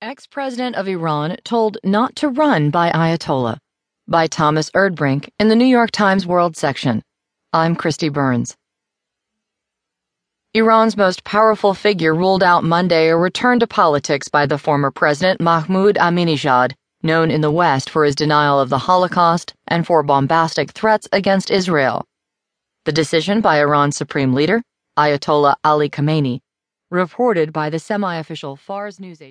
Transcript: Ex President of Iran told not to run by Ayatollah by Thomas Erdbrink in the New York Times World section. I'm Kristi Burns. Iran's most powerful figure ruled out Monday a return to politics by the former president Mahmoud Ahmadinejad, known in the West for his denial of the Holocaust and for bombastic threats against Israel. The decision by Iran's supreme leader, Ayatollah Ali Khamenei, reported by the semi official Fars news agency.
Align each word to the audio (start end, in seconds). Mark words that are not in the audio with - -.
Ex 0.00 0.28
President 0.28 0.76
of 0.76 0.86
Iran 0.86 1.36
told 1.42 1.76
not 1.82 2.14
to 2.14 2.28
run 2.28 2.70
by 2.70 2.88
Ayatollah 2.92 3.58
by 4.06 4.28
Thomas 4.28 4.70
Erdbrink 4.70 5.28
in 5.40 5.48
the 5.48 5.56
New 5.56 5.64
York 5.64 5.90
Times 5.90 6.24
World 6.24 6.56
section. 6.56 7.02
I'm 7.52 7.74
Kristi 7.74 8.12
Burns. 8.12 8.56
Iran's 10.54 10.96
most 10.96 11.24
powerful 11.24 11.74
figure 11.74 12.14
ruled 12.14 12.44
out 12.44 12.62
Monday 12.62 13.08
a 13.08 13.16
return 13.16 13.58
to 13.58 13.66
politics 13.66 14.28
by 14.28 14.46
the 14.46 14.56
former 14.56 14.92
president 14.92 15.40
Mahmoud 15.40 15.96
Ahmadinejad, 15.96 16.74
known 17.02 17.32
in 17.32 17.40
the 17.40 17.50
West 17.50 17.90
for 17.90 18.04
his 18.04 18.14
denial 18.14 18.60
of 18.60 18.68
the 18.68 18.78
Holocaust 18.78 19.52
and 19.66 19.84
for 19.84 20.04
bombastic 20.04 20.70
threats 20.70 21.08
against 21.10 21.50
Israel. 21.50 22.04
The 22.84 22.92
decision 22.92 23.40
by 23.40 23.58
Iran's 23.58 23.96
supreme 23.96 24.32
leader, 24.32 24.62
Ayatollah 24.96 25.56
Ali 25.64 25.90
Khamenei, 25.90 26.38
reported 26.88 27.52
by 27.52 27.68
the 27.68 27.80
semi 27.80 28.14
official 28.14 28.54
Fars 28.54 29.00
news 29.00 29.20
agency. 29.20 29.26